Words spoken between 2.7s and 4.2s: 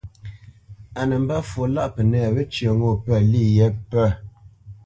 ŋo pə̂ lî yé pə̂.